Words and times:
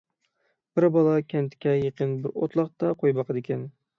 بىر 0.79 0.87
بالا 0.95 1.11
كەنتكە 1.33 1.75
يېقىن 1.79 2.17
بىر 2.23 2.33
ئوتلاقتا 2.41 2.93
قوي 3.03 3.17
باقىدىكەن. 3.21 3.71